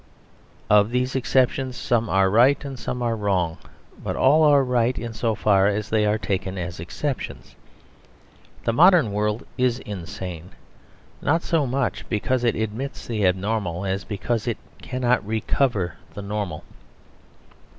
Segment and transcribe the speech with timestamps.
[0.67, 3.59] Of these exceptions some are right and some wrong;
[4.03, 7.55] but all are right in so far as they are taken as exceptions.
[8.63, 10.53] The modern world is insane,
[11.21, 16.63] not so much because it admits the abnormal as because it cannot recover the normal.